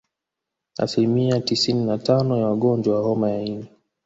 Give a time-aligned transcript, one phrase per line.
[0.79, 3.65] Asilimia tisini na tano ya wagonjwa wa homa ya ini